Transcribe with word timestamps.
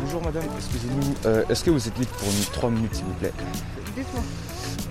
Bonjour 0.00 0.22
madame, 0.22 0.44
excusez-nous, 0.56 1.14
euh, 1.26 1.44
est-ce 1.50 1.62
que 1.62 1.70
vous 1.70 1.86
êtes 1.88 1.98
libre 1.98 2.10
pour 2.12 2.28
une 2.28 2.44
3 2.52 2.70
minutes 2.70 2.94
s'il 2.94 3.04
vous 3.04 3.12
plaît 3.14 3.32
Dites-moi. 3.96 4.22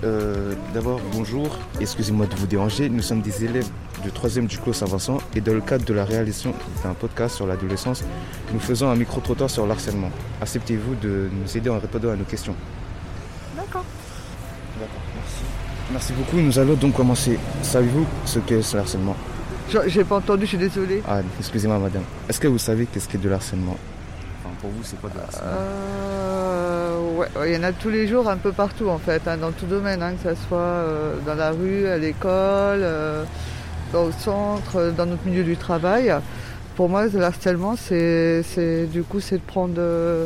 Euh, 0.03 0.53
D'abord, 0.73 0.99
bonjour, 1.11 1.57
excusez-moi 1.79 2.27
de 2.27 2.35
vous 2.35 2.45
déranger, 2.47 2.89
nous 2.89 3.01
sommes 3.01 3.21
des 3.21 3.45
élèves 3.45 3.67
de 4.03 4.09
3e 4.11 4.45
du 4.45 4.59
Clos 4.59 4.73
Saint-Vincent 4.73 5.17
et 5.35 5.41
dans 5.41 5.53
le 5.53 5.61
cadre 5.61 5.85
de 5.85 5.93
la 5.93 6.05
réalisation 6.05 6.53
d'un 6.83 6.93
podcast 6.93 7.35
sur 7.37 7.47
l'adolescence, 7.47 8.03
nous 8.53 8.59
faisons 8.59 8.89
un 8.89 8.95
micro-trottoir 8.95 9.49
sur 9.49 9.65
l'harcèlement. 9.65 10.11
Acceptez-vous 10.41 10.93
de 10.95 11.29
nous 11.33 11.57
aider 11.57 11.69
en 11.69 11.79
répondant 11.79 12.11
à 12.11 12.15
nos 12.15 12.25
questions? 12.25 12.55
D'accord. 13.55 13.85
D'accord, 14.79 15.01
merci. 15.15 15.43
Merci 15.91 16.13
beaucoup, 16.13 16.37
nous 16.37 16.57
allons 16.59 16.73
donc 16.73 16.93
commencer. 16.95 17.37
Savez-vous 17.61 18.05
ce 18.25 18.39
qu'est 18.39 18.73
le 18.73 18.79
harcèlement? 18.79 19.15
Je- 19.69 19.87
J'ai 19.87 20.03
pas 20.03 20.17
entendu, 20.17 20.41
je 20.43 20.49
suis 20.49 20.57
désolée. 20.57 21.01
Ah, 21.07 21.19
excusez-moi 21.39 21.79
madame, 21.79 22.03
est-ce 22.29 22.39
que 22.39 22.47
vous 22.47 22.57
savez 22.57 22.85
qu'est-ce 22.85 23.07
qu'est 23.07 23.17
de 23.17 23.29
l'harcèlement? 23.29 23.77
Enfin, 24.43 24.53
pour 24.61 24.69
vous, 24.71 24.83
c'est 24.83 24.99
quoi 24.99 25.09
de 25.09 25.17
l'harcèlement? 25.17 25.51
Euh, 25.53 27.15
ouais, 27.17 27.27
ouais, 27.39 27.51
il 27.51 27.55
y 27.55 27.57
en 27.59 27.63
a 27.63 27.71
tous 27.71 27.89
les 27.89 28.07
jours, 28.07 28.29
un 28.29 28.37
peu 28.37 28.51
partout 28.51 28.89
en 28.89 28.97
fait, 28.99 29.21
hein, 29.27 29.37
dans 29.37 29.51
tout 29.51 29.65
domaine, 29.65 30.01
hein, 30.03 30.13
que 30.21 30.29
ce 30.35 30.35
soit 30.47 30.57
euh, 30.57 31.15
dans 31.25 31.35
la 31.35 31.51
rue, 31.51 31.87
à 31.87 31.97
l'école, 31.97 32.81
euh, 32.81 33.23
dans 33.93 34.05
le 34.05 34.11
centre, 34.11 34.91
dans 34.97 35.05
notre 35.05 35.25
milieu 35.25 35.43
du 35.43 35.55
travail. 35.57 36.13
Pour 36.75 36.89
moi, 36.89 37.05
le 37.07 37.21
harcèlement, 37.23 37.75
c'est, 37.77 38.43
c'est- 38.43 38.85
du 38.85 39.03
coup, 39.03 39.19
c'est 39.21 39.37
de 39.37 39.41
prendre, 39.43 39.75
euh, 39.77 40.25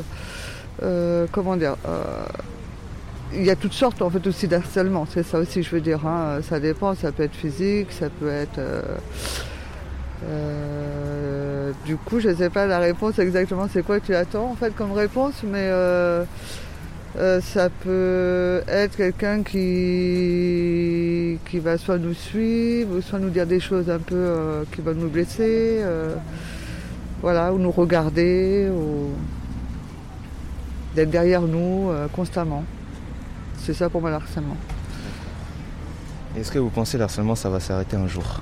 euh, 0.83 1.27
comment 1.31 1.55
dire, 1.55 1.75
euh, 1.87 2.03
il 3.33 3.43
y 3.45 3.49
a 3.49 3.55
toutes 3.55 3.73
sortes 3.73 4.01
en 4.01 4.09
fait 4.09 4.25
aussi 4.27 4.47
d'harcèlement, 4.47 5.05
c'est 5.11 5.23
ça 5.23 5.39
aussi 5.39 5.61
je 5.63 5.69
veux 5.71 5.81
dire. 5.81 6.05
hein, 6.05 6.39
Ça 6.41 6.59
dépend, 6.59 6.95
ça 6.95 7.11
peut 7.11 7.23
être 7.23 7.35
physique, 7.35 7.91
ça 7.91 8.09
peut 8.09 8.29
être. 8.29 8.57
euh, 8.59 8.81
euh, 10.25 11.71
du 11.85 11.95
coup, 11.97 12.19
je 12.19 12.29
ne 12.29 12.35
sais 12.35 12.49
pas 12.49 12.65
la 12.67 12.79
réponse 12.79 13.19
exactement, 13.19 13.67
c'est 13.71 13.83
quoi 13.83 13.99
tu 13.99 14.13
attends 14.15 14.51
en 14.51 14.55
fait 14.55 14.75
comme 14.75 14.91
réponse, 14.91 15.43
mais 15.43 15.69
euh, 15.71 16.25
ça 17.41 17.69
peut 17.69 18.61
être 18.67 18.95
quelqu'un 18.97 19.43
qui, 19.43 21.37
qui 21.49 21.59
va 21.59 21.77
soit 21.77 21.97
nous 21.97 22.13
suivre, 22.13 22.99
soit 23.01 23.19
nous 23.19 23.29
dire 23.29 23.45
des 23.47 23.59
choses 23.59 23.89
un 23.89 23.99
peu 23.99 24.65
qui 24.73 24.81
vont 24.81 24.93
nous 24.93 25.09
blesser, 25.09 25.79
voilà, 27.21 27.51
ou 27.53 27.57
nous 27.59 27.71
regarder, 27.71 28.69
ou 28.71 29.09
d'être 30.95 31.09
derrière 31.09 31.41
nous 31.41 31.91
constamment. 32.13 32.63
C'est 33.69 33.75
ça 33.75 33.87
pour 33.87 34.01
moi 34.01 34.09
le 34.09 34.15
harcèlement. 34.15 34.57
Est-ce 36.35 36.51
que 36.51 36.57
vous 36.57 36.71
pensez 36.71 36.93
que 36.93 36.97
le 36.97 37.03
harcèlement, 37.03 37.35
ça 37.35 37.51
va 37.51 37.59
s'arrêter 37.59 37.97
un 37.97 38.07
jour? 38.07 38.41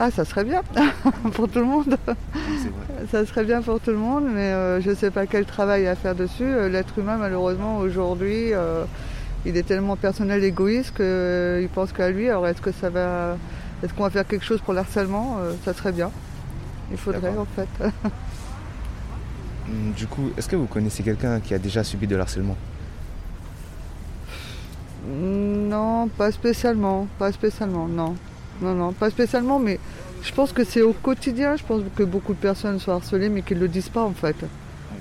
Ah, 0.00 0.10
ça 0.10 0.24
serait 0.24 0.42
bien 0.42 0.64
pour 1.34 1.48
tout 1.48 1.60
le 1.60 1.66
monde. 1.66 1.96
Vrai. 2.04 2.16
Ça 3.12 3.24
serait 3.24 3.44
bien 3.44 3.62
pour 3.62 3.78
tout 3.78 3.92
le 3.92 3.96
monde, 3.96 4.24
mais 4.28 4.50
euh, 4.50 4.80
je 4.80 4.90
ne 4.90 4.94
sais 4.96 5.12
pas 5.12 5.28
quel 5.28 5.44
travail 5.44 5.86
à 5.86 5.94
faire 5.94 6.16
dessus. 6.16 6.42
Euh, 6.42 6.68
L'être 6.68 6.98
humain, 6.98 7.16
malheureusement, 7.16 7.76
aujourd'hui, 7.78 8.52
euh, 8.52 8.84
il 9.44 9.56
est 9.56 9.62
tellement 9.62 9.94
personnel, 9.94 10.42
égoïste 10.42 10.96
qu'il 10.96 11.68
pense 11.68 11.92
qu'à 11.92 12.10
lui. 12.10 12.28
Alors, 12.28 12.48
est-ce 12.48 12.60
que 12.60 12.72
ça 12.72 12.90
va, 12.90 13.36
est-ce 13.84 13.94
qu'on 13.94 14.02
va 14.02 14.10
faire 14.10 14.26
quelque 14.26 14.44
chose 14.44 14.60
pour 14.62 14.72
le 14.72 14.80
harcèlement? 14.80 15.36
Euh, 15.38 15.52
Ça 15.64 15.72
serait 15.74 15.92
bien. 15.92 16.10
Il 16.90 16.96
faudrait, 16.96 17.38
en 17.38 17.46
fait. 17.54 17.68
Du 19.96 20.08
coup, 20.08 20.30
est-ce 20.36 20.48
que 20.48 20.56
vous 20.56 20.66
connaissez 20.66 21.04
quelqu'un 21.04 21.38
qui 21.38 21.54
a 21.54 21.58
déjà 21.58 21.84
subi 21.84 22.08
de 22.08 22.16
l'harcèlement? 22.16 22.56
Non, 25.06 26.08
pas 26.08 26.32
spécialement, 26.32 27.06
pas 27.18 27.32
spécialement, 27.32 27.86
non, 27.86 28.16
non, 28.60 28.74
non, 28.74 28.92
pas 28.92 29.10
spécialement, 29.10 29.58
mais 29.58 29.78
je 30.22 30.32
pense 30.32 30.52
que 30.52 30.64
c'est 30.64 30.82
au 30.82 30.92
quotidien. 30.92 31.56
Je 31.56 31.64
pense 31.64 31.82
que 31.94 32.02
beaucoup 32.02 32.34
de 32.34 32.38
personnes 32.38 32.78
sont 32.80 32.92
harcelées, 32.92 33.28
mais 33.28 33.42
qu'ils 33.42 33.58
ne 33.58 33.62
le 33.62 33.68
disent 33.68 33.88
pas, 33.88 34.02
en 34.02 34.12
fait. 34.12 34.36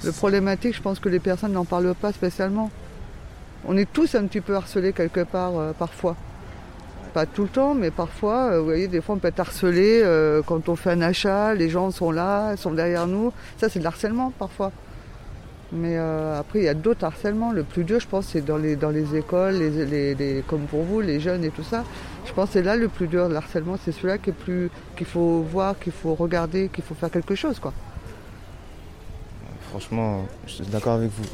Le 0.03 0.11
problématique, 0.11 0.75
je 0.75 0.81
pense 0.81 0.99
que 0.99 1.09
les 1.09 1.19
personnes 1.19 1.53
n'en 1.53 1.65
parlent 1.65 1.95
pas 1.95 2.11
spécialement. 2.11 2.69
On 3.67 3.75
est 3.77 3.91
tous 3.91 4.13
un 4.15 4.25
petit 4.25 4.41
peu 4.41 4.55
harcelés 4.55 4.93
quelque 4.93 5.23
part, 5.23 5.57
euh, 5.57 5.71
parfois. 5.73 6.15
Pas 7.13 7.25
tout 7.25 7.43
le 7.43 7.49
temps, 7.49 7.73
mais 7.73 7.89
parfois, 7.89 8.51
euh, 8.51 8.59
vous 8.59 8.65
voyez, 8.65 8.87
des 8.87 9.01
fois 9.01 9.15
on 9.15 9.17
peut 9.17 9.29
être 9.29 9.39
harcelé 9.39 10.01
euh, 10.03 10.41
quand 10.45 10.69
on 10.69 10.75
fait 10.75 10.91
un 10.91 11.01
achat, 11.01 11.55
les 11.55 11.69
gens 11.69 11.89
sont 11.89 12.11
là, 12.11 12.55
sont 12.57 12.71
derrière 12.71 13.07
nous. 13.07 13.31
Ça, 13.57 13.69
c'est 13.69 13.79
de 13.79 13.85
l'harcèlement 13.85 14.31
parfois. 14.37 14.71
Mais 15.71 15.97
euh, 15.97 16.39
après, 16.39 16.59
il 16.59 16.65
y 16.65 16.67
a 16.69 16.73
d'autres 16.75 17.03
harcèlements. 17.05 17.51
Le 17.51 17.63
plus 17.63 17.83
dur, 17.83 17.99
je 17.99 18.07
pense, 18.07 18.27
c'est 18.27 18.41
dans 18.45 18.57
les, 18.57 18.75
dans 18.75 18.91
les 18.91 19.15
écoles, 19.15 19.55
les, 19.55 19.85
les- 19.85 20.15
les- 20.15 20.43
comme 20.47 20.61
pour 20.61 20.83
vous, 20.83 21.01
les 21.01 21.19
jeunes 21.19 21.43
et 21.43 21.49
tout 21.49 21.63
ça. 21.63 21.83
Je 22.25 22.33
pense 22.33 22.47
que 22.49 22.53
c'est 22.53 22.61
là 22.63 22.75
le 22.75 22.87
plus 22.87 23.07
dur, 23.07 23.27
le 23.27 23.35
harcèlement. 23.35 23.75
C'est 23.83 23.91
celui-là 23.91 24.17
qu'il 24.19 25.05
faut 25.05 25.39
voir, 25.41 25.77
qu'il 25.79 25.91
faut 25.91 26.13
regarder, 26.13 26.69
qu'il 26.69 26.83
faut 26.83 26.93
faire 26.95 27.09
quelque 27.11 27.35
chose. 27.35 27.59
quoi. 27.59 27.73
Franchement, 29.69 30.25
je 30.47 30.53
suis 30.53 30.65
d'accord 30.65 30.93
avec 30.93 31.09
vous. 31.11 31.25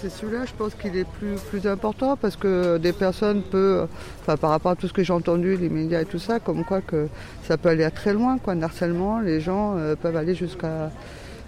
C'est 0.00 0.10
celui-là, 0.10 0.44
je 0.46 0.52
pense 0.56 0.74
qu'il 0.74 0.96
est 0.96 1.06
plus, 1.06 1.36
plus 1.50 1.66
important 1.68 2.16
parce 2.16 2.34
que 2.34 2.76
des 2.78 2.92
personnes 2.92 3.42
peuvent, 3.42 3.86
enfin 4.22 4.36
par 4.36 4.50
rapport 4.50 4.72
à 4.72 4.76
tout 4.76 4.88
ce 4.88 4.92
que 4.92 5.04
j'ai 5.04 5.12
entendu, 5.12 5.56
les 5.56 5.68
médias 5.68 6.00
et 6.00 6.04
tout 6.06 6.18
ça, 6.18 6.40
comme 6.40 6.64
quoi 6.64 6.80
que 6.80 7.06
ça 7.46 7.56
peut 7.56 7.68
aller 7.68 7.84
à 7.84 7.90
très 7.92 8.12
loin, 8.12 8.38
quoi, 8.38 8.54
un 8.54 8.62
harcèlement, 8.62 9.20
les 9.20 9.40
gens 9.40 9.76
euh, 9.76 9.94
peuvent 9.94 10.16
aller 10.16 10.34
jusqu'à 10.34 10.90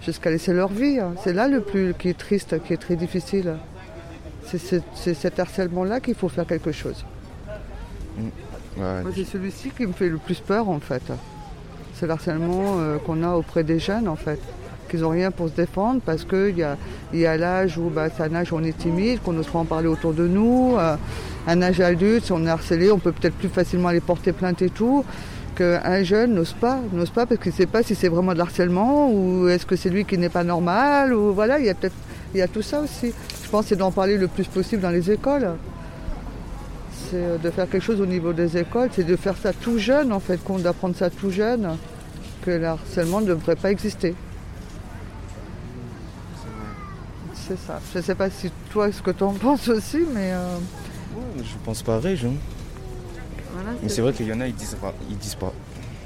jusqu'à 0.04 0.31
laisser 0.31 0.53
leur 0.53 0.69
vie. 0.69 0.98
hein. 1.00 1.15
C'est 1.22 1.32
là 1.32 1.48
le 1.48 1.60
plus 1.60 1.94
qui 1.98 2.09
est 2.09 2.19
triste, 2.19 2.56
qui 2.65 2.72
est 2.72 2.76
très 2.78 2.97
difficile. 2.97 3.54
C'est 4.47 5.15
cet 5.15 5.38
harcèlement-là 5.41 6.00
qu'il 6.00 6.15
faut 6.15 6.28
faire 6.28 6.47
quelque 6.47 6.70
chose. 6.72 7.04
Ouais, 8.19 9.03
Moi, 9.03 9.10
c'est 9.14 9.25
celui-ci 9.25 9.70
qui 9.70 9.87
me 9.87 9.93
fait 9.93 10.09
le 10.09 10.19
plus 10.19 10.41
peur 10.41 10.69
en 10.69 10.81
fait. 10.81 11.03
C'est 11.94 12.06
le 12.06 12.12
harcèlement 12.12 12.76
euh, 12.78 12.98
qu'on 12.98 13.22
a 13.22 13.31
auprès 13.34 13.64
des 13.64 13.78
jeunes 13.78 14.09
en 14.09 14.16
fait. 14.16 14.38
Qu'ils 14.91 15.00
n'ont 15.00 15.09
rien 15.10 15.31
pour 15.31 15.48
se 15.48 15.54
défendre 15.54 16.00
parce 16.04 16.25
qu'il 16.25 16.59
y 16.59 16.62
a, 16.62 16.76
y 17.14 17.25
a 17.25 17.37
l'âge 17.37 17.78
où 17.78 17.88
bah, 17.88 18.09
c'est 18.14 18.22
un 18.22 18.34
âge 18.34 18.53
où 18.53 18.56
on 18.56 18.62
est 18.62 18.76
timide, 18.76 19.20
qu'on 19.22 19.32
n'ose 19.32 19.47
pas 19.47 19.60
en 19.60 19.64
parler 19.64 19.87
autour 19.88 20.12
de 20.12 20.26
nous. 20.28 20.76
euh, 20.78 20.97
un 21.47 21.62
âge 21.62 21.81
adulte, 21.81 22.25
si 22.26 22.32
on 22.32 22.44
est 22.47 22.50
harcelé, 22.50 22.91
on 22.91 22.98
peut 22.98 23.12
peut-être 23.12 23.34
plus 23.34 23.48
facilement 23.48 23.88
aller 23.88 24.00
porter 24.00 24.32
plainte 24.32 24.60
et 24.62 24.70
tout. 24.70 25.04
Qu'un 25.56 26.03
jeune 26.03 26.34
n'ose 26.34 26.53
pas, 26.53 26.81
n'ose 26.92 27.10
pas 27.10 27.26
parce 27.26 27.41
qu'il 27.41 27.53
ne 27.53 27.56
sait 27.56 27.66
pas 27.66 27.82
si 27.82 27.94
c'est 27.94 28.09
vraiment 28.09 28.32
de 28.32 28.38
l'harcèlement 28.38 29.10
ou 29.12 29.47
est-ce 29.48 29.65
que 29.66 29.76
c'est 29.76 29.91
lui 29.91 30.04
qui 30.04 30.19
n'est 30.19 30.28
pas 30.28 30.42
normal 30.44 31.15
ou 31.15 31.32
voilà, 31.32 31.59
il 31.60 31.66
y 31.66 31.70
a 31.70 31.75
peut-être 31.75 31.94
tout 32.52 32.62
ça 32.62 32.81
aussi. 32.81 33.12
Je 33.44 33.49
pense 33.49 33.62
que 33.62 33.69
c'est 33.69 33.76
d'en 33.76 33.93
parler 33.93 34.17
le 34.19 34.26
plus 34.26 34.46
possible 34.49 34.82
dans 34.82 34.90
les 34.90 35.11
écoles 35.11 35.50
c'est 37.11 37.17
euh, 37.17 37.38
de 37.38 37.50
faire 37.50 37.69
quelque 37.69 37.82
chose 37.84 38.00
au 38.00 38.06
niveau 38.06 38.32
des 38.32 38.56
écoles, 38.56 38.88
c'est 38.93 39.05
de 39.05 39.14
faire 39.17 39.37
ça 39.37 39.52
tout 39.52 39.79
jeune 39.79 40.12
en 40.12 40.20
fait, 40.20 40.43
qu'on 40.43 40.58
d'apprendre 40.58 40.96
ça 40.96 41.11
tout 41.11 41.31
jeune, 41.31 41.76
que 42.43 42.50
le 42.52 42.67
harcèlement 42.67 43.20
ne 43.20 43.26
devrait 43.26 43.56
pas 43.56 43.70
exister. 43.70 44.14
C'est 47.34 47.58
ça. 47.58 47.79
Je 47.93 47.99
ne 47.99 48.02
sais 48.02 48.14
pas 48.14 48.31
si 48.31 48.50
toi 48.70 48.90
ce 48.90 49.02
que 49.02 49.11
tu 49.11 49.23
en 49.23 49.32
penses 49.34 49.69
aussi, 49.69 49.99
mais 50.14 50.32
euh, 50.32 50.56
je 51.38 51.55
pense 51.64 51.82
pareil, 51.82 52.17
je- 52.17 52.29
voilà, 53.55 53.71
mais 53.83 53.89
c'est 53.89 54.03
vrai 54.03 54.12
qu'il 54.12 54.27
y 54.27 54.33
en 54.33 54.41
a, 54.41 54.47
ils 54.47 54.55
disent 54.55 54.77
pas. 54.81 54.93
Ils 55.11 55.17
disent 55.19 55.35
pas. 55.37 55.53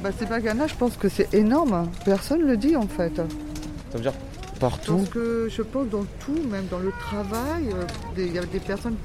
bah, 0.02 0.10
c'est 0.16 0.28
pas 0.28 0.40
qu'il 0.40 0.48
y 0.48 0.52
en 0.52 0.60
a, 0.60 0.66
je 0.66 0.74
pense 0.74 0.96
que 0.96 1.08
c'est 1.08 1.32
énorme. 1.34 1.88
Personne 2.04 2.40
ne 2.42 2.46
le 2.46 2.56
dit 2.56 2.76
en 2.76 2.86
fait. 2.86 3.16
Ça 3.16 3.96
veut 3.96 4.00
dire 4.02 4.12
partout. 4.60 4.96
Parce 4.98 5.08
que 5.10 5.48
je 5.50 5.62
pense 5.62 5.88
dans 5.88 6.04
tout, 6.20 6.38
même 6.50 6.66
dans 6.70 6.78
le 6.80 6.92
travail, 6.98 7.68
euh, 7.72 7.84
il 8.16 8.32
y 8.34 8.38
a 8.38 8.44
des 8.44 8.60
personnes 8.60 8.96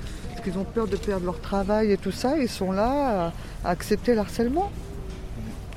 qu'ils 0.44 0.58
ont 0.58 0.66
peur 0.66 0.88
de 0.88 0.98
perdre 0.98 1.26
leur 1.26 1.40
travail 1.40 1.92
et 1.92 1.98
tout 1.98 2.12
ça, 2.12 2.38
ils 2.38 2.50
sont 2.50 2.72
là 2.74 3.28
à, 3.28 3.68
à 3.68 3.70
accepter 3.72 4.14
le 4.14 4.20
harcèlement. 4.20 4.72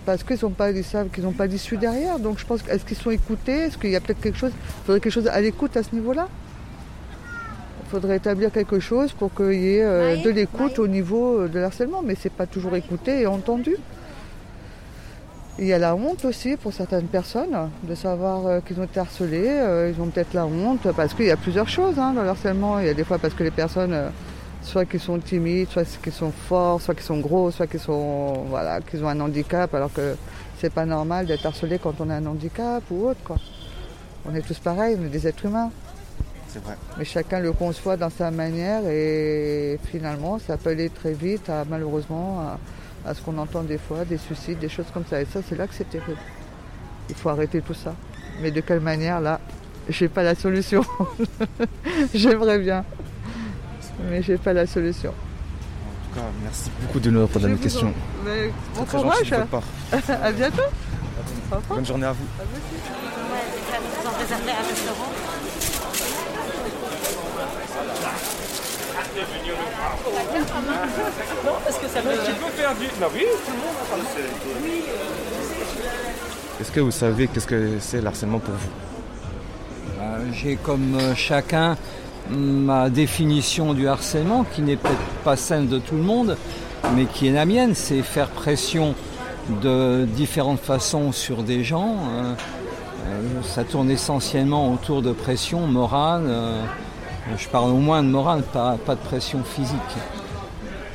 parce 0.05 0.23
qu'ils 0.25 0.39
sont 0.39 0.51
pas, 0.51 0.71
ils 0.73 0.83
savent 0.85 1.09
qu'ils 1.09 1.23
n'ont 1.25 1.33
pas 1.33 1.47
d'issue 1.49 1.77
derrière. 1.77 2.19
Donc 2.19 2.39
je 2.39 2.47
pense, 2.47 2.61
est-ce 2.69 2.85
qu'ils 2.85 2.97
sont 2.97 3.11
écoutés? 3.11 3.53
Est-ce 3.67 3.79
qu'il 3.79 3.91
y 3.91 3.97
a 3.97 4.01
peut-être 4.01 4.21
quelque 4.21 4.39
chose 4.39 4.53
faudrait 4.85 5.01
quelque 5.01 5.13
chose 5.13 5.29
à 5.29 5.41
l'écoute 5.41 5.77
à 5.77 5.83
ce 5.83 5.95
niveau-là? 5.95 6.29
Il 7.97 8.01
faudrait 8.01 8.19
établir 8.19 8.53
quelque 8.53 8.79
chose 8.79 9.13
pour 9.13 9.33
qu'il 9.33 9.55
y 9.55 9.77
ait 9.77 9.83
euh, 9.83 10.17
de 10.17 10.29
l'écoute 10.29 10.79
au 10.79 10.87
niveau 10.87 11.39
euh, 11.41 11.49
de 11.49 11.59
l'harcèlement, 11.59 12.03
mais 12.05 12.15
c'est 12.15 12.31
pas 12.31 12.45
toujours 12.45 12.77
écouté 12.77 13.23
et 13.23 13.27
entendu. 13.27 13.75
Il 15.59 15.65
y 15.65 15.73
a 15.73 15.79
la 15.79 15.97
honte 15.97 16.27
aussi 16.27 16.59
pour 16.59 16.75
certaines 16.75 17.07
personnes 17.07 17.71
de 17.85 17.95
savoir 17.95 18.47
euh, 18.47 18.61
qu'ils 18.61 18.79
ont 18.79 18.85
été 18.85 19.01
harcelés. 19.01 19.49
Euh, 19.49 19.91
ils 19.91 20.03
ont 20.03 20.09
peut-être 20.09 20.35
la 20.35 20.45
honte 20.45 20.87
parce 20.95 21.15
qu'il 21.15 21.25
y 21.25 21.31
a 21.31 21.39
plusieurs 21.39 21.71
choses 21.71 21.99
hein, 21.99 22.13
dans 22.13 22.21
le 22.21 22.29
harcèlement. 22.29 22.81
Il 22.81 22.87
y 22.87 22.91
a 22.91 22.93
des 22.93 23.05
fois 23.05 23.17
parce 23.19 23.33
que 23.33 23.43
les 23.43 23.51
personnes, 23.51 23.99
soit 24.61 24.85
qu'ils 24.85 25.01
sont 25.01 25.19
timides, 25.19 25.71
soit 25.71 25.85
qu'ils 26.03 26.13
sont 26.13 26.33
forts, 26.33 26.83
soit 26.83 26.95
qu'ils 26.95 27.05
sont 27.05 27.21
gros, 27.21 27.51
soit 27.51 27.67
qu'ils 27.67 27.81
sont 27.81 28.45
voilà, 28.51 28.83
qu'ils 28.83 29.03
ont 29.03 29.09
un 29.09 29.21
handicap, 29.21 29.75
alors 29.75 29.91
que 29.91 30.17
c'est 30.59 30.71
pas 30.71 30.85
normal 30.85 31.25
d'être 31.25 31.47
harcelé 31.47 31.79
quand 31.83 31.95
on 32.01 32.11
a 32.11 32.17
un 32.17 32.27
handicap 32.27 32.83
ou 32.91 33.07
autre 33.07 33.21
quoi. 33.25 33.37
On 34.31 34.35
est 34.35 34.43
tous 34.43 34.59
pareils, 34.59 34.99
on 35.01 35.07
est 35.07 35.09
des 35.09 35.27
êtres 35.27 35.47
humains. 35.47 35.71
C'est 36.57 36.65
vrai. 36.65 36.77
Mais 36.97 37.05
chacun 37.05 37.41
le 37.41 37.53
conçoit 37.53 37.97
dans 37.99 38.09
sa 38.09 38.31
manière 38.31 38.81
et 38.89 39.79
finalement 39.91 40.39
ça 40.39 40.57
peut 40.57 40.71
aller 40.71 40.89
très 40.89 41.13
vite 41.13 41.51
à 41.51 41.65
malheureusement 41.69 42.41
à, 43.05 43.11
à 43.11 43.15
ce 43.15 43.21
qu'on 43.21 43.37
entend 43.37 43.63
des 43.63 43.77
fois, 43.79 44.05
des 44.07 44.17
suicides, 44.17 44.59
des 44.59 44.71
choses 44.71 44.87
comme 44.95 45.05
ça. 45.09 45.21
Et 45.21 45.27
ça 45.27 45.41
c'est 45.47 45.57
là 45.57 45.67
que 45.67 45.75
c'est 45.75 45.89
terrible. 45.91 46.17
Il 47.11 47.15
faut 47.15 47.29
arrêter 47.29 47.61
tout 47.61 47.75
ça. 47.75 47.95
Mais 48.41 48.51
de 48.51 48.61
quelle 48.63 48.81
manière 48.81 49.21
là 49.21 49.39
J'ai 49.91 50.09
pas 50.09 50.23
la 50.23 50.35
solution. 50.35 50.83
J'aimerais 52.15 52.59
bien. 52.59 52.85
Mais 54.11 54.23
j'ai 54.23 54.37
pas 54.39 54.53
la 54.55 54.67
solution. 54.67 55.11
En 55.11 56.15
tout 56.15 56.21
cas, 56.21 56.27
merci 56.43 56.71
beaucoup 56.83 57.01
de 57.01 57.11
nous 57.11 57.21
répondre 57.21 57.47
à 57.47 57.49
nos 57.49 57.57
questions. 57.57 57.89
en- 57.89 58.79
bon 58.79 58.85
Très 58.85 58.99
courage. 58.99 59.33
à 60.23 60.33
bientôt. 60.33 60.63
Bonne 61.69 61.87
journée 61.87 62.07
à 62.07 62.13
vous. 62.13 62.25
Ils 62.43 64.07
ont 64.09 64.19
réservé 64.19 64.51
un 64.51 64.69
restaurant. 64.69 65.13
Est-ce 76.61 76.71
que 76.73 76.81
vous 76.81 76.91
savez 76.91 77.29
qu'est-ce 77.29 77.47
que 77.47 77.79
c'est 77.81 78.01
le 78.01 78.07
harcèlement 78.07 78.39
pour 78.39 78.55
vous? 78.55 78.71
Euh, 80.01 80.19
J'ai 80.33 80.57
comme 80.57 80.95
euh, 80.95 81.15
chacun 81.15 81.77
ma 82.31 82.91
définition 82.91 83.73
du 83.73 83.87
harcèlement, 83.89 84.45
qui 84.45 84.63
n'est 84.63 84.77
peut-être 84.77 85.23
pas 85.23 85.37
celle 85.37 85.69
de 85.69 85.79
tout 85.79 85.95
le 85.95 86.03
monde, 86.03 86.37
mais 86.95 87.05
qui 87.05 87.29
est 87.29 87.33
la 87.33 87.45
mienne. 87.45 87.75
C'est 87.75 88.03
faire 88.03 88.29
pression 88.29 88.95
de 89.63 90.07
différentes 90.07 90.61
façons 90.61 91.13
sur 91.13 91.43
des 91.43 91.63
gens. 91.63 91.97
Euh, 92.15 92.35
ça 93.45 93.63
tourne 93.63 93.91
essentiellement 93.91 94.73
autour 94.73 95.03
de 95.03 95.13
pression 95.13 95.67
morale. 95.67 96.25
Je 97.37 97.49
parle 97.49 97.71
au 97.71 97.77
moins 97.79 98.03
de 98.03 98.09
morale, 98.09 98.43
pas, 98.43 98.77
pas 98.85 98.95
de 98.95 99.01
pression 99.01 99.43
physique. 99.43 99.97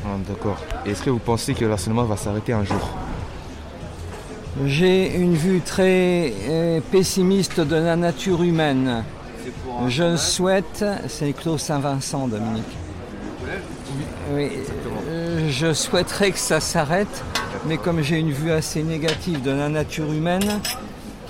Ah, 0.06 0.18
D'accord. 0.28 0.58
Est-ce 0.86 1.04
que 1.04 1.10
vous 1.10 1.20
pensez 1.20 1.54
que 1.54 1.66
le 1.66 1.72
harcèlement 1.72 2.04
va 2.04 2.18
s'arrêter 2.18 2.54
un 2.54 2.64
jour? 2.64 2.90
J'ai 4.66 5.16
une 5.16 5.36
vue 5.36 5.62
très 5.62 6.34
euh, 6.50 6.80
pessimiste 6.92 7.60
de 7.62 7.76
la 7.76 7.96
nature 7.96 8.44
humaine. 8.44 9.04
Je 9.88 10.18
souhaite, 10.18 10.86
c'est 11.08 11.34
Clos 11.34 11.58
Saint-Vincent, 11.58 12.28
Dominique. 12.28 12.78
Oui, 14.34 14.50
euh, 15.08 15.50
je 15.50 15.74
souhaiterais 15.74 16.32
que 16.32 16.38
ça 16.38 16.60
s'arrête, 16.60 17.24
mais 17.66 17.78
comme 17.78 18.02
j'ai 18.02 18.20
une 18.20 18.32
vue 18.32 18.52
assez 18.52 18.84
négative 18.84 19.42
de 19.42 19.52
la 19.52 19.68
nature 19.70 20.12
humaine, 20.12 20.60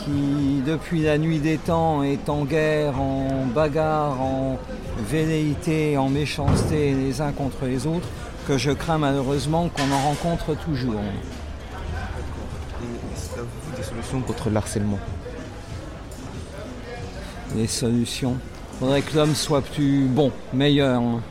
qui 0.03 0.61
depuis 0.65 1.03
la 1.03 1.17
nuit 1.17 1.39
des 1.39 1.57
temps 1.57 2.03
est 2.03 2.29
en 2.29 2.45
guerre, 2.45 2.99
en 2.99 3.45
bagarre, 3.53 4.21
en 4.21 4.57
velléité, 5.09 5.97
en 5.97 6.09
méchanceté 6.09 6.93
les 6.93 7.21
uns 7.21 7.31
contre 7.31 7.65
les 7.65 7.87
autres, 7.87 8.07
que 8.47 8.57
je 8.57 8.71
crains 8.71 8.97
malheureusement 8.97 9.69
qu'on 9.69 9.91
en 9.91 10.01
rencontre 10.07 10.55
toujours. 10.55 11.01
Et 12.83 12.85
que 13.35 13.39
vous 13.41 13.75
des 13.77 13.83
solutions 13.83 14.21
contre 14.21 14.49
le 14.49 14.57
harcèlement 14.57 14.99
les 17.55 17.67
solutions. 17.67 18.37
Il 18.73 18.79
faudrait 18.79 19.01
que 19.01 19.15
l'homme 19.15 19.35
soit 19.35 19.61
plus 19.61 20.05
bon, 20.05 20.31
meilleur. 20.53 21.01
hein. 21.01 21.21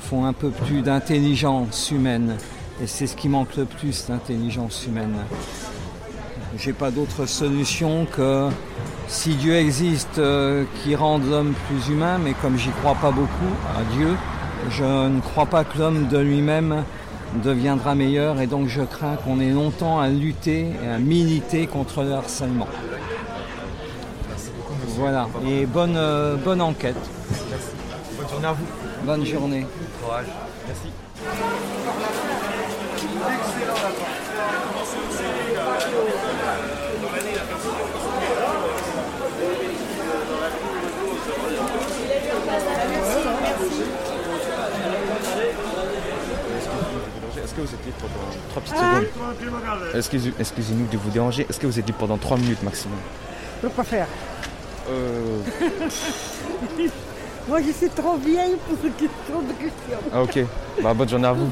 Faut 0.00 0.22
un 0.22 0.32
peu 0.32 0.50
plus 0.50 0.82
d'intelligence 0.82 1.90
humaine. 1.90 2.36
Et 2.82 2.86
c'est 2.86 3.06
ce 3.06 3.16
qui 3.16 3.28
manque 3.28 3.56
le 3.56 3.64
plus, 3.64 4.08
l'intelligence 4.08 4.84
humaine. 4.86 5.14
J'ai 6.58 6.72
pas 6.72 6.90
d'autre 6.90 7.26
solution 7.26 8.06
que 8.06 8.48
si 9.08 9.34
Dieu 9.34 9.56
existe, 9.56 10.18
euh, 10.18 10.64
qui 10.82 10.96
rende 10.96 11.28
l'homme 11.28 11.52
plus 11.68 11.92
humain, 11.92 12.18
mais 12.18 12.32
comme 12.32 12.56
j'y 12.58 12.70
crois 12.70 12.94
pas 12.94 13.10
beaucoup 13.10 13.52
à 13.76 13.82
Dieu, 13.94 14.16
je 14.70 14.84
ne 14.84 15.20
crois 15.20 15.46
pas 15.46 15.64
que 15.64 15.78
l'homme 15.78 16.08
de 16.08 16.18
lui-même 16.18 16.84
deviendra 17.44 17.94
meilleur 17.94 18.40
et 18.40 18.46
donc 18.46 18.68
je 18.68 18.82
crains 18.82 19.16
qu'on 19.16 19.38
ait 19.40 19.50
longtemps 19.50 20.00
à 20.00 20.08
lutter 20.08 20.66
et 20.82 20.88
à 20.88 20.98
militer 20.98 21.66
contre 21.66 22.02
le 22.02 22.12
harcèlement. 22.12 22.68
Voilà, 24.96 25.28
et 25.46 25.66
bonne, 25.66 25.96
euh, 25.96 26.36
bonne 26.36 26.62
enquête. 26.62 26.96
Bonne 28.18 28.28
journée 28.30 28.46
à 28.46 28.52
vous. 28.52 28.66
Bonne 29.04 29.26
journée. 29.26 29.66
Courage. 30.02 30.26
Merci. 30.66 31.65
Est-ce 47.42 47.54
que 47.54 47.60
vous 47.60 47.74
êtes 47.74 47.84
libre 47.84 47.96
pendant 48.00 48.30
3 48.50 48.62
petites 48.62 48.76
secondes 48.76 49.06
Excusez- 49.94 50.32
Excusez-nous 50.38 50.86
de 50.86 50.96
vous 50.96 51.10
déranger. 51.10 51.46
Est-ce 51.48 51.60
que 51.60 51.66
vous 51.66 51.78
êtes 51.78 51.86
libre 51.86 51.98
pendant 51.98 52.16
3 52.18 52.38
minutes 52.38 52.62
maximum 52.62 52.98
Pourquoi 53.60 53.84
faire 53.84 54.06
Euh. 54.90 55.40
Moi, 57.48 57.60
je 57.64 57.70
suis 57.72 57.88
trop 57.90 58.16
vieille 58.16 58.56
pour 58.66 58.76
ce 58.82 58.88
question 58.88 59.40
de 59.42 59.52
questions. 59.52 59.98
Ah, 60.12 60.22
ok. 60.22 60.40
Bah, 60.82 60.94
bonne 60.94 61.08
journée 61.08 61.28
à 61.28 61.32
vous. 61.32 61.48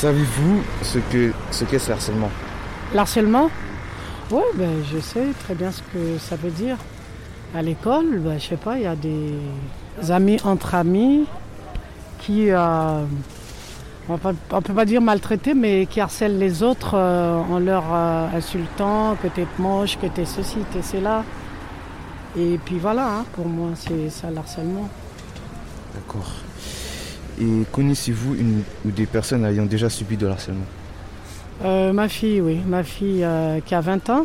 Savez-vous 0.00 0.62
ce 0.82 0.98
que 1.12 1.30
ce 1.50 1.64
qu'est 1.66 1.78
ce 1.78 1.92
harcèlement? 1.92 2.30
L'harcèlement? 2.94 3.50
Oui, 4.30 4.40
ben, 4.54 4.82
je 4.90 4.98
sais 4.98 5.26
très 5.44 5.54
bien 5.54 5.70
ce 5.70 5.82
que 5.92 6.16
ça 6.18 6.36
veut 6.36 6.50
dire. 6.50 6.78
À 7.54 7.60
l'école, 7.60 8.18
ben, 8.18 8.40
je 8.40 8.46
sais 8.46 8.56
pas, 8.56 8.78
il 8.78 8.84
y 8.84 8.86
a 8.86 8.96
des 8.96 10.10
amis 10.10 10.38
entre 10.42 10.74
amis 10.74 11.26
qui, 12.18 12.50
euh, 12.50 13.04
on 14.08 14.14
ne 14.14 14.60
peut 14.62 14.72
pas 14.72 14.86
dire 14.86 15.02
maltraités, 15.02 15.52
mais 15.52 15.84
qui 15.84 16.00
harcèlent 16.00 16.38
les 16.38 16.62
autres 16.62 16.94
euh, 16.94 17.38
en 17.38 17.58
leur 17.58 17.84
euh, 17.92 18.28
insultant 18.34 19.18
que 19.22 19.28
t'es 19.28 19.46
moche, 19.58 19.98
que 19.98 20.06
t'es 20.06 20.24
ceci, 20.24 20.60
t'es 20.72 20.80
cela. 20.80 21.24
Et 22.38 22.58
puis 22.64 22.78
voilà, 22.78 23.06
hein, 23.06 23.24
pour 23.34 23.46
moi, 23.46 23.72
c'est 23.74 24.08
ça 24.08 24.30
l'harcèlement. 24.30 24.88
D'accord. 25.94 26.30
Et 27.40 27.64
connaissez-vous 27.72 28.34
une 28.34 28.62
ou 28.84 28.90
des 28.90 29.06
personnes 29.06 29.44
ayant 29.46 29.64
déjà 29.64 29.88
subi 29.88 30.16
de 30.16 30.26
harcèlement 30.26 30.66
Euh, 31.64 31.92
ma 31.92 32.08
fille, 32.08 32.40
oui. 32.40 32.60
Ma 32.66 32.82
fille 32.82 33.22
euh, 33.24 33.60
qui 33.64 33.74
a 33.74 33.80
20 33.80 34.10
ans, 34.10 34.24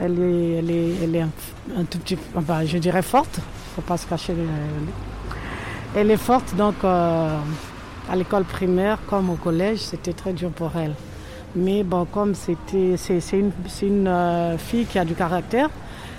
elle 0.00 0.18
est, 0.20 0.50
elle 0.58 0.70
est, 0.70 0.90
elle 1.02 1.16
est 1.16 1.20
un, 1.20 1.84
tout 1.90 1.98
petit 1.98 2.16
peu, 2.16 2.40
je 2.64 2.78
dirais 2.78 3.02
forte. 3.02 3.40
faut 3.74 3.82
pas 3.82 3.96
se 3.96 4.06
cacher. 4.06 4.32
euh, 4.32 4.44
Elle 5.96 6.10
est 6.10 6.16
forte, 6.16 6.54
donc 6.56 6.74
à 6.84 8.14
l'école 8.14 8.44
primaire 8.44 8.98
comme 9.08 9.30
au 9.30 9.34
collège, 9.36 9.78
c'était 9.78 10.12
très 10.12 10.32
dur 10.32 10.50
pour 10.50 10.70
elle. 10.76 10.94
Mais 11.54 11.82
bon, 11.84 12.04
comme 12.04 12.34
c'était, 12.34 12.96
c'est, 12.96 13.20
une, 13.32 13.50
une 13.82 14.56
fille 14.58 14.84
qui 14.86 14.98
a 14.98 15.04
du 15.04 15.14
caractère, 15.14 15.70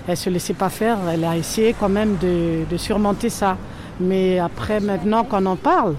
elle 0.06 0.16
se 0.16 0.28
laissait 0.30 0.54
pas 0.54 0.68
faire. 0.70 0.98
Elle 1.12 1.24
a 1.24 1.36
essayé 1.36 1.74
quand 1.78 1.88
même 1.88 2.16
de 2.20 2.76
surmonter 2.76 3.30
ça. 3.30 3.56
Mais 4.00 4.38
après, 4.38 4.80
maintenant 4.80 5.24
qu'on 5.24 5.46
en 5.46 5.56
parle, 5.56 5.94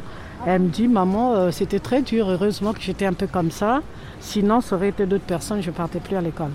elle 0.45 0.61
me 0.63 0.69
dit, 0.69 0.87
maman, 0.87 1.33
euh, 1.33 1.51
c'était 1.51 1.79
très 1.79 2.01
dur. 2.01 2.29
Heureusement 2.29 2.73
que 2.73 2.81
j'étais 2.81 3.05
un 3.05 3.13
peu 3.13 3.27
comme 3.27 3.51
ça. 3.51 3.81
Sinon, 4.21 4.61
ça 4.61 4.75
aurait 4.75 4.89
été 4.89 5.05
d'autres 5.05 5.23
personnes, 5.25 5.61
je 5.61 5.69
ne 5.69 5.75
partais 5.75 5.99
plus 5.99 6.15
à 6.15 6.21
l'école. 6.21 6.51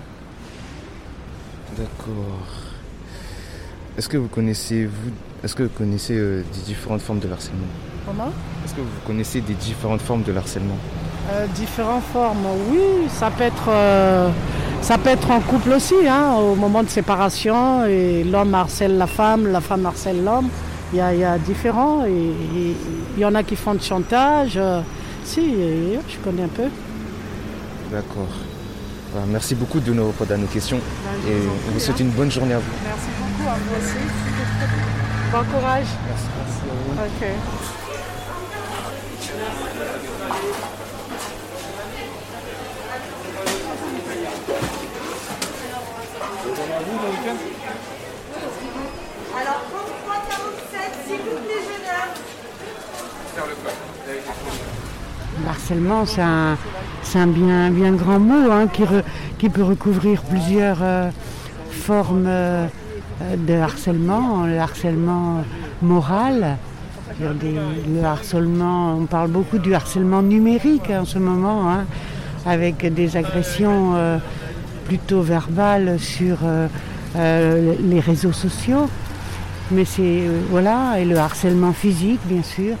D'accord. 1.77 2.47
Est-ce 3.97 4.09
que 4.09 4.17
vous 4.17 4.27
connaissez, 4.27 4.85
vous, 4.85 5.11
est-ce 5.43 5.55
que 5.55 5.63
vous 5.63 5.69
connaissez 5.69 6.15
euh, 6.17 6.43
des 6.53 6.61
différentes 6.61 7.01
formes 7.01 7.19
de 7.19 7.29
harcèlement 7.31 7.67
Comment? 8.05 8.31
Est-ce 8.65 8.73
que 8.75 8.81
vous 8.81 8.87
connaissez 9.07 9.41
des 9.41 9.53
différentes 9.53 10.01
formes 10.01 10.23
de 10.23 10.33
harcèlement 10.35 10.77
Euh, 11.31 11.47
Différentes 11.55 12.03
formes, 12.13 12.45
oui, 12.69 13.07
ça 13.09 13.31
peut 13.31 13.43
être, 13.45 13.69
euh, 13.69 14.29
ça 14.81 14.97
peut 14.97 15.09
être 15.09 15.31
en 15.31 15.39
couple 15.39 15.71
aussi, 15.71 15.95
hein, 16.07 16.33
au 16.35 16.55
moment 16.55 16.83
de 16.83 16.89
séparation, 16.89 17.85
et 17.85 18.23
l'homme 18.23 18.53
harcèle 18.53 18.97
la 18.97 19.07
femme, 19.07 19.47
la 19.47 19.61
femme 19.61 19.85
harcèle 19.85 20.23
l'homme. 20.23 20.49
Il 20.95 20.99
y 20.99 21.01
a, 21.01 21.13
y 21.13 21.25
a 21.25 21.37
différents, 21.37 22.05
il 22.05 23.19
y 23.19 23.25
en 23.25 23.35
a 23.35 23.43
qui 23.43 23.57
font 23.57 23.73
de 23.73 23.81
chantage. 23.81 24.53
euh, 24.55 24.79
si, 25.25 25.41
je 26.07 26.17
connais 26.23 26.43
un 26.43 26.47
peu. 26.47 26.69
D'accord. 27.91 28.29
Voilà, 29.11 29.27
merci 29.29 29.55
beaucoup 29.55 29.81
de 29.81 29.91
nous 29.91 30.07
répondre 30.07 30.31
à 30.31 30.37
nos 30.37 30.47
questions 30.47 30.77
et 31.27 31.33
on 31.67 31.71
vous 31.73 31.79
souhaite 31.81 31.99
une 31.99 32.11
bonne 32.11 32.31
journée 32.31 32.53
à 32.53 32.59
vous. 32.59 32.71
Merci 32.85 33.09
beaucoup 33.19 33.49
à 33.49 33.55
vous 33.55 33.75
aussi. 33.75 34.05
Bon 35.33 35.43
courage. 35.59 35.87
Ok. 36.97 37.27
Alors 49.37 49.61
33, 49.69 50.15
47, 50.29 50.81
s'il 51.07 51.17
vous 51.17 51.37
plaît, 51.43 51.61
jeune 51.67 51.87
homme. 51.91 52.13
Le 55.37 55.45
harcèlement, 55.65 56.05
c'est 56.05 56.21
un, 57.17 57.27
bien, 57.27 57.91
grand 57.93 58.19
mot 58.19 58.51
hein, 58.51 58.67
qui, 59.39 59.49
peut 59.49 59.63
recouvrir 59.63 60.21
plusieurs 60.21 60.77
euh, 60.81 61.09
formes 61.71 62.27
euh, 62.27 62.67
de 63.35 63.53
harcèlement. 63.55 64.45
Le 64.45 64.59
harcèlement 64.59 65.43
moral, 65.81 66.57
le 67.19 68.03
harcèlement, 68.03 68.95
on 68.95 69.05
parle 69.05 69.31
beaucoup 69.31 69.57
du 69.57 69.73
harcèlement 69.73 70.21
numérique 70.21 70.91
en 70.91 71.05
ce 71.05 71.17
moment, 71.17 71.71
hein, 71.71 71.85
avec 72.45 72.93
des 72.93 73.17
agressions 73.17 73.93
euh, 73.95 74.17
plutôt 74.85 75.21
verbales 75.21 75.97
sur 75.99 76.37
les 77.15 77.99
réseaux 78.01 78.33
sociaux. 78.33 78.87
Mais 79.71 79.85
c'est, 79.85 80.25
voilà, 80.51 80.99
et 80.99 81.05
le 81.05 81.17
harcèlement 81.17 81.73
physique, 81.73 82.19
bien 82.25 82.43
sûr. 82.43 82.75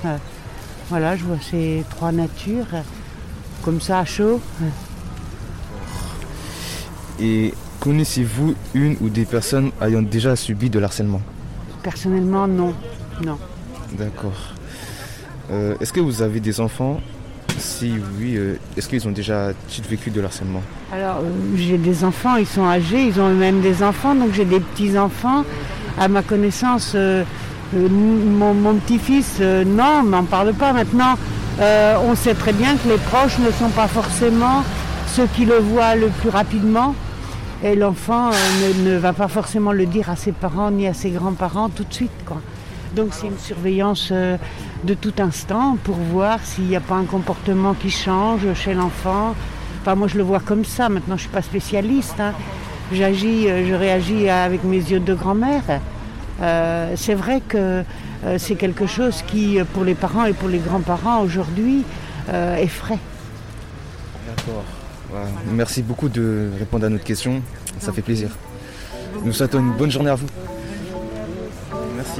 Voilà, 0.89 1.15
je 1.15 1.23
vois 1.23 1.37
ces 1.41 1.83
trois 1.89 2.11
natures, 2.11 2.67
comme 3.63 3.81
ça, 3.81 3.99
à 3.99 4.05
chaud. 4.05 4.39
Et 7.19 7.53
connaissez-vous 7.79 8.55
une 8.73 8.97
ou 9.01 9.09
des 9.09 9.25
personnes 9.25 9.71
ayant 9.81 10.01
déjà 10.01 10.35
subi 10.35 10.69
de 10.69 10.81
harcèlement 10.81 11.21
Personnellement, 11.81 12.47
non. 12.47 12.73
Non. 13.23 13.37
D'accord. 13.97 14.53
Euh, 15.51 15.75
est-ce 15.79 15.93
que 15.93 15.99
vous 15.99 16.21
avez 16.21 16.39
des 16.39 16.59
enfants? 16.59 16.99
Si 17.57 17.93
oui, 18.19 18.35
euh, 18.35 18.57
est-ce 18.75 18.89
qu'ils 18.89 19.07
ont 19.07 19.11
déjà 19.11 19.51
vécu 19.89 20.09
de 20.09 20.21
harcèlement 20.21 20.61
Alors, 20.91 21.19
euh, 21.19 21.31
j'ai 21.55 21.77
des 21.77 22.03
enfants, 22.03 22.35
ils 22.35 22.45
sont 22.47 22.65
âgés, 22.65 23.07
ils 23.07 23.19
ont 23.21 23.29
eux-mêmes 23.29 23.61
des 23.61 23.81
enfants, 23.81 24.13
donc 24.13 24.33
j'ai 24.33 24.45
des 24.45 24.59
petits-enfants. 24.59 25.45
À 25.97 26.09
ma 26.09 26.21
connaissance, 26.21 26.95
mon, 27.73 28.53
mon 28.53 28.75
petit-fils, 28.75 29.37
euh, 29.41 29.63
non, 29.65 30.01
on 30.01 30.03
n'en 30.03 30.23
parle 30.23 30.53
pas 30.53 30.73
maintenant. 30.73 31.15
Euh, 31.59 31.95
on 32.05 32.15
sait 32.15 32.33
très 32.33 32.53
bien 32.53 32.75
que 32.75 32.87
les 32.89 32.97
proches 32.97 33.39
ne 33.39 33.49
sont 33.51 33.69
pas 33.69 33.87
forcément 33.87 34.63
ceux 35.07 35.27
qui 35.27 35.45
le 35.45 35.57
voient 35.57 35.95
le 35.95 36.07
plus 36.07 36.29
rapidement. 36.29 36.93
Et 37.63 37.75
l'enfant 37.75 38.29
euh, 38.29 38.33
ne, 38.83 38.97
va 38.97 39.13
pas 39.13 39.27
forcément 39.27 39.71
le 39.71 39.85
dire 39.85 40.09
à 40.09 40.15
ses 40.15 40.31
parents 40.33 40.71
ni 40.71 40.87
à 40.87 40.93
ses 40.93 41.09
grands-parents 41.09 41.69
tout 41.69 41.83
de 41.83 41.93
suite. 41.93 42.11
Donc 42.95 43.09
c'est 43.11 43.27
une 43.27 43.39
surveillance 43.39 44.09
euh, 44.11 44.37
de 44.83 44.93
tout 44.93 45.13
instant 45.19 45.77
pour 45.83 45.95
voir 45.95 46.39
s'il 46.43 46.65
n'y 46.65 46.75
a 46.75 46.81
pas 46.81 46.95
un 46.95 47.05
comportement 47.05 47.73
qui 47.73 47.89
change 47.89 48.53
chez 48.53 48.73
l'enfant. 48.73 49.35
Enfin, 49.81 49.95
moi 49.95 50.07
je 50.07 50.17
le 50.17 50.23
vois 50.23 50.39
comme 50.39 50.65
ça. 50.65 50.89
Maintenant, 50.89 51.15
je 51.17 51.23
ne 51.23 51.27
suis 51.27 51.29
pas 51.29 51.41
spécialiste. 51.41 52.19
hein. 52.19 52.33
J'agis, 52.91 53.49
euh, 53.49 53.67
je 53.67 53.73
réagis 53.73 54.29
avec 54.29 54.63
mes 54.63 54.77
yeux 54.77 54.99
de 54.99 55.13
grand-mère. 55.13 55.63
Euh, 56.41 56.93
c'est 56.95 57.13
vrai 57.13 57.41
que 57.41 57.83
euh, 58.25 58.37
c'est 58.37 58.55
quelque 58.55 58.87
chose 58.87 59.23
qui, 59.27 59.59
pour 59.73 59.83
les 59.83 59.95
parents 59.95 60.25
et 60.25 60.33
pour 60.33 60.49
les 60.49 60.59
grands-parents 60.59 61.21
aujourd'hui, 61.21 61.83
euh, 62.29 62.55
effraie. 62.57 62.99
D'accord. 64.27 64.63
Voilà. 65.09 65.27
Merci 65.51 65.81
beaucoup 65.81 66.09
de 66.09 66.49
répondre 66.57 66.85
à 66.85 66.89
notre 66.89 67.03
question. 67.03 67.41
Ça 67.79 67.93
fait 67.93 68.01
plaisir. 68.01 68.29
Nous 69.23 69.33
souhaitons 69.33 69.59
une 69.59 69.73
bonne 69.73 69.91
journée 69.91 70.09
à 70.09 70.15
vous. 70.15 70.27
Merci. 71.95 72.19